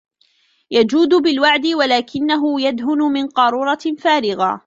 [0.71, 4.59] يَجُودُ بِالْوَعْدِ وَلَكِنَّهُ يَدْهُنُ مِنْ قَارُورَةٍ فَارِغَهْ